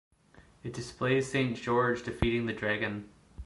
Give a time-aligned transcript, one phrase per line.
[0.63, 3.07] It displays Saint George defeating the Dragon.